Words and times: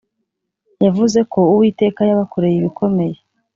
Yavuze 0.83 1.19
ko 1.31 1.39
uwiteka 1.53 2.01
yabakoreye 2.09 2.55
ibikomeye 2.57 3.17